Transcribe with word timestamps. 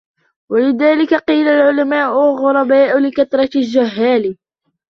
وَلِذَلِكَ 0.51 1.13
قِيلَ 1.13 1.47
الْعُلَمَاءُ 1.47 2.13
غُرَبَاءُ 2.35 2.97
لِكَثْرَةِ 2.99 3.49
الْجُهَّالِ 3.55 4.37